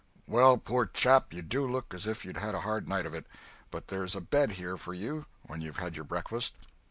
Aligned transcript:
"Well, 0.27 0.57
poor 0.57 0.87
chap, 0.87 1.31
you 1.31 1.43
do 1.43 1.63
look 1.67 1.93
as 1.93 2.07
if 2.07 2.25
you'd 2.25 2.37
had 2.37 2.55
a 2.55 2.61
hard 2.61 2.89
night 2.89 3.05
of 3.05 3.13
it—but 3.13 3.89
there's 3.89 4.15
a 4.15 4.19
bed 4.21 4.53
here 4.53 4.75
for 4.75 4.95
you 4.95 5.27
when 5.43 5.61
you've 5.61 5.77
had 5.77 5.95
your 5.95 6.05
breakfast. 6.05 6.55